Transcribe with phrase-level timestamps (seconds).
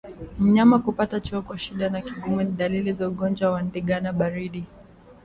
[0.39, 4.65] Mnyama kupata choo kwa shida na kigumu ni dalili za ugonjwa wa ndigana baridi